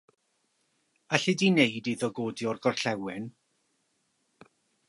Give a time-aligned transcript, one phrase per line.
[1.17, 3.31] Alli di wneud iddo godi o'r Gorllewin?